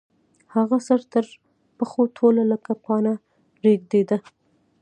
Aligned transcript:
هغه 0.55 0.77
سر 0.87 1.01
تر 1.13 1.25
پښو 1.77 2.01
ټوله 2.17 2.43
لکه 2.51 2.71
پاڼه 2.85 3.13
رېږدېده. 3.63 4.17